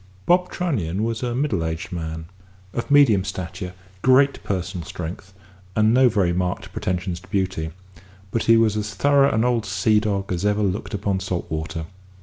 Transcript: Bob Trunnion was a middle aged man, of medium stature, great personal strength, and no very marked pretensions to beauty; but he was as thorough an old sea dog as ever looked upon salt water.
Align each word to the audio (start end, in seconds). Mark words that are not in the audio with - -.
Bob 0.25 0.49
Trunnion 0.49 1.03
was 1.03 1.21
a 1.21 1.35
middle 1.35 1.63
aged 1.63 1.91
man, 1.91 2.25
of 2.73 2.89
medium 2.89 3.23
stature, 3.23 3.75
great 4.01 4.43
personal 4.43 4.83
strength, 4.83 5.31
and 5.75 5.93
no 5.93 6.09
very 6.09 6.33
marked 6.33 6.71
pretensions 6.73 7.19
to 7.19 7.27
beauty; 7.27 7.69
but 8.31 8.45
he 8.45 8.57
was 8.57 8.75
as 8.75 8.95
thorough 8.95 9.29
an 9.29 9.43
old 9.45 9.63
sea 9.63 9.99
dog 9.99 10.33
as 10.33 10.43
ever 10.43 10.63
looked 10.63 10.95
upon 10.95 11.19
salt 11.19 11.45
water. 11.51 11.85